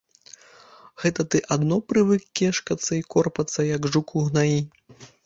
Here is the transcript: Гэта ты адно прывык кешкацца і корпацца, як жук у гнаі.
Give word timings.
Гэта 1.01 1.25
ты 1.35 1.41
адно 1.55 1.77
прывык 1.93 2.23
кешкацца 2.39 2.91
і 2.97 3.05
корпацца, 3.17 3.59
як 3.75 3.81
жук 3.97 4.07
у 4.17 4.25
гнаі. 4.31 4.57